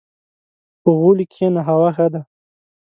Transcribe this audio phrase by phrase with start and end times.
[0.81, 2.21] •په غولي کښېنه، هوا ښه ده.